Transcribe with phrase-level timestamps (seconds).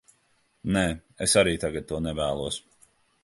[0.77, 0.83] Nē,
[1.27, 2.61] es arī tagad to nevēlos.